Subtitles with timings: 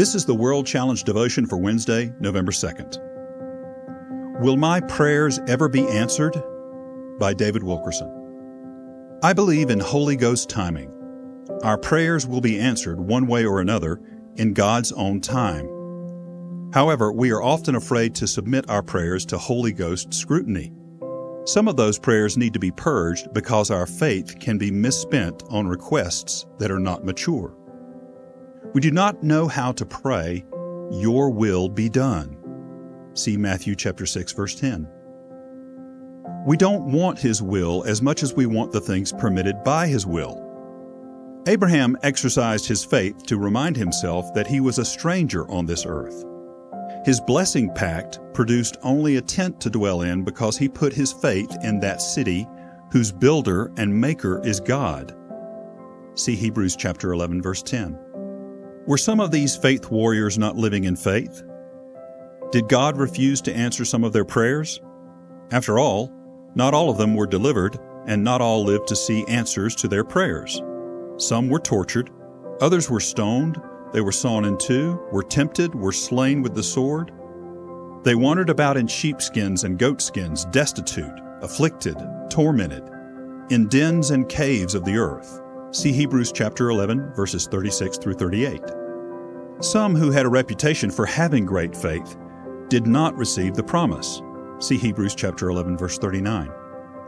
[0.00, 2.96] This is the World Challenge devotion for Wednesday, November 2nd.
[4.40, 6.42] Will My Prayers Ever Be Answered?
[7.18, 8.08] by David Wilkerson.
[9.22, 10.90] I believe in Holy Ghost timing.
[11.64, 14.00] Our prayers will be answered one way or another
[14.36, 15.68] in God's own time.
[16.72, 20.72] However, we are often afraid to submit our prayers to Holy Ghost scrutiny.
[21.44, 25.68] Some of those prayers need to be purged because our faith can be misspent on
[25.68, 27.54] requests that are not mature.
[28.72, 30.44] We do not know how to pray,
[30.92, 32.36] Your will be done.
[33.14, 34.88] See Matthew chapter 6 verse 10.
[36.46, 40.06] We don't want his will as much as we want the things permitted by his
[40.06, 40.46] will.
[41.48, 46.24] Abraham exercised his faith to remind himself that he was a stranger on this earth.
[47.04, 51.56] His blessing pact produced only a tent to dwell in because he put his faith
[51.64, 52.46] in that city
[52.92, 55.16] whose builder and maker is God.
[56.14, 57.98] See Hebrews chapter 11 verse 10.
[58.86, 61.42] Were some of these faith warriors not living in faith?
[62.50, 64.80] Did God refuse to answer some of their prayers?
[65.52, 66.10] After all,
[66.54, 70.02] not all of them were delivered, and not all lived to see answers to their
[70.02, 70.62] prayers.
[71.18, 72.10] Some were tortured,
[72.62, 73.60] others were stoned,
[73.92, 77.12] they were sawn in two, were tempted, were slain with the sword.
[78.02, 81.96] They wandered about in sheepskins and goatskins, destitute, afflicted,
[82.30, 82.84] tormented,
[83.50, 85.42] in dens and caves of the earth.
[85.72, 88.60] See Hebrews chapter 11, verses 36 through 38.
[89.60, 92.16] Some who had a reputation for having great faith
[92.66, 94.20] did not receive the promise.
[94.58, 96.50] See Hebrews chapter 11 verse 39.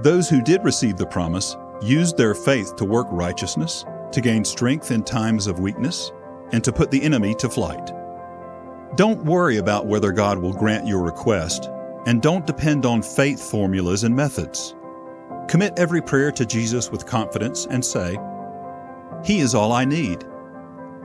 [0.00, 4.90] Those who did receive the promise used their faith to work righteousness, to gain strength
[4.90, 6.10] in times of weakness,
[6.52, 7.92] and to put the enemy to flight.
[8.96, 11.68] Don't worry about whether God will grant your request,
[12.06, 14.74] and don't depend on faith formulas and methods.
[15.46, 18.16] Commit every prayer to Jesus with confidence and say,
[19.24, 20.24] He is all I need.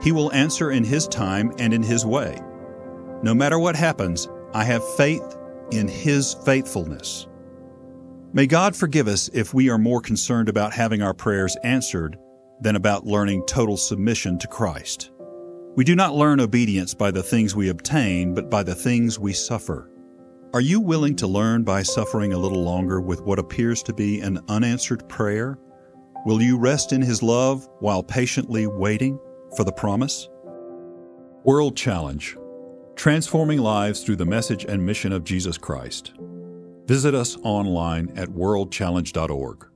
[0.00, 2.40] He will answer in His time and in His way.
[3.22, 5.36] No matter what happens, I have faith
[5.70, 7.28] in His faithfulness.
[8.32, 12.18] May God forgive us if we are more concerned about having our prayers answered
[12.60, 15.10] than about learning total submission to Christ.
[15.74, 19.32] We do not learn obedience by the things we obtain, but by the things we
[19.32, 19.90] suffer.
[20.54, 24.20] Are you willing to learn by suffering a little longer with what appears to be
[24.20, 25.58] an unanswered prayer?
[26.24, 29.18] Will you rest in His love while patiently waiting
[29.56, 30.28] for the promise?
[31.44, 32.36] World Challenge
[32.94, 36.12] Transforming lives through the message and mission of Jesus Christ.
[36.86, 39.71] Visit us online at worldchallenge.org.